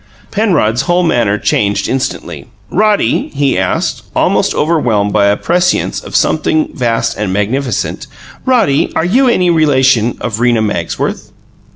[0.31, 2.47] Penrod's whole manner changed instantly.
[2.71, 8.07] "Roddy," he asked, almost overwhelmed by a prescience of something vast and magnificent,
[8.43, 11.31] "Roddy, are you any relation of Rena Magsworth?"